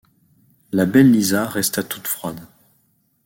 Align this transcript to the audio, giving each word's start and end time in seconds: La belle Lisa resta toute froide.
La 0.71 0.87
belle 0.87 1.11
Lisa 1.11 1.45
resta 1.45 1.83
toute 1.83 2.07
froide. 2.07 2.41